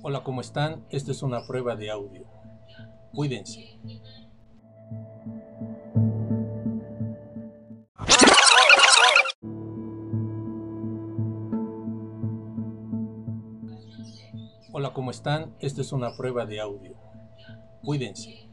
Hola, 0.00 0.22
¿cómo 0.22 0.40
están? 0.40 0.86
Esta 0.90 1.10
es 1.10 1.24
una 1.24 1.44
prueba 1.44 1.74
de 1.74 1.90
audio. 1.90 2.24
Cuídense. 3.12 3.80
Hola, 14.70 14.92
¿cómo 14.92 15.10
están? 15.10 15.56
Esta 15.58 15.80
es 15.80 15.90
una 15.90 16.16
prueba 16.16 16.46
de 16.46 16.60
audio. 16.60 16.94
Cuídense. 17.82 18.48